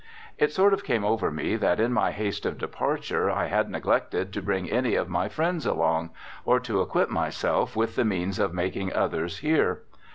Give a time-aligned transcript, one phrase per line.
[0.39, 4.33] It sort of came over me that in my haste of departure I had neglected
[4.33, 6.09] to bring any of my friends along,
[6.43, 9.83] or to equip myself with the means of making others here.